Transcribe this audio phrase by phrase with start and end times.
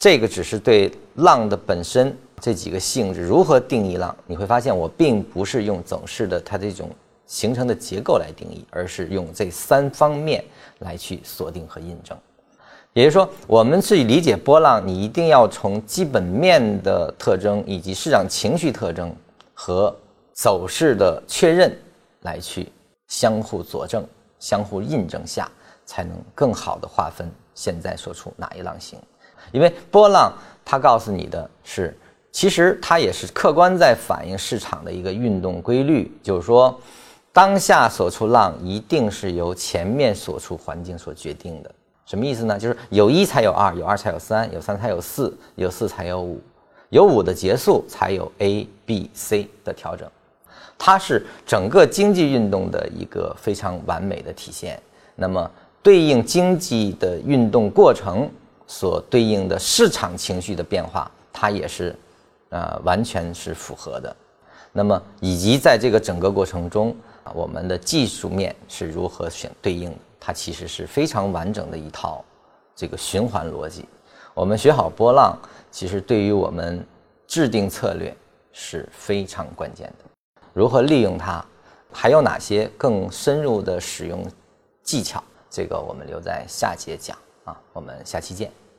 [0.00, 6.88] 这个只是对浪的本身这几个性质如何定义浪，你会发现我并不是用走势的它这种
[7.26, 10.42] 形成的结构来定义，而是用这三方面
[10.78, 12.16] 来去锁定和印证。
[12.94, 19.14] 也就是说，我们去理解波浪，你一定要从基本面的特征以及市场情绪特征
[19.52, 19.94] 和
[20.32, 21.76] 走势的确认
[22.22, 22.72] 来去
[23.08, 24.02] 相互佐证、
[24.38, 25.46] 相互印证下，
[25.84, 28.98] 才能更好的划分现在说出哪一浪型。
[29.52, 30.32] 因为波浪
[30.64, 31.96] 它告诉你的是，
[32.32, 36.78] 其实它也是客观在反映市场的一个运动规律，就是说，
[37.32, 41.70] 当下所出浪一定是由前面所处环境所决定的。
[42.06, 42.58] 什么意思呢？
[42.58, 46.40] 就是有一才有二，有二才有三，有三才有四，有四才有五，
[46.88, 50.08] 有五的结束才有 A、B、C 的调整，
[50.76, 54.82] 它是整个经济运动的一个非常完美的体现。
[55.14, 55.48] 那么，
[55.84, 58.28] 对应经济的运动过程
[58.70, 61.92] 所对应的市场情绪的变化，它也是，
[62.50, 64.16] 呃，完全是符合的。
[64.70, 66.94] 那么，以及在这个整个过程中，
[67.34, 69.96] 我们的技术面是如何选对应的？
[70.20, 72.24] 它其实是非常完整的一套
[72.76, 73.88] 这个循环逻辑。
[74.34, 75.36] 我们学好波浪，
[75.72, 76.86] 其实对于我们
[77.26, 78.16] 制定策略
[78.52, 80.04] 是非常关键的。
[80.52, 81.44] 如何利用它，
[81.92, 84.24] 还有哪些更深入的使用
[84.84, 85.20] 技巧？
[85.50, 87.60] 这个我们留在下节讲啊。
[87.72, 88.69] 我们下期见。